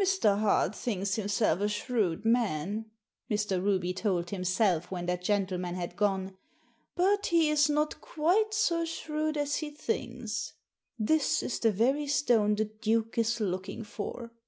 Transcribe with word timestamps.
"Mr. 0.00 0.38
Hart 0.38 0.72
thinks 0.76 1.16
himself 1.16 1.58
a 1.58 1.66
shrewd 1.66 2.24
man," 2.24 2.84
Mr. 3.28 3.60
Ruby 3.60 3.92
told 3.92 4.30
himself 4.30 4.88
when 4.88 5.06
that 5.06 5.20
gentleman 5.24 5.74
had 5.74 5.96
gone, 5.96 6.36
"but 6.94 7.26
he 7.26 7.50
is 7.50 7.68
not 7.68 8.00
quite 8.00 8.54
so 8.54 8.84
shrewd 8.84 9.36
as 9.36 9.56
he 9.56 9.70
thinks. 9.70 10.52
This 10.96 11.42
is 11.42 11.58
the 11.58 11.72
very 11.72 12.06
stone 12.06 12.54
the 12.54 12.66
Duke 12.66 13.18
is 13.18 13.40
looking 13.40 13.82
for. 13.82 14.30